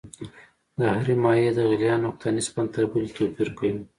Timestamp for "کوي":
3.57-3.71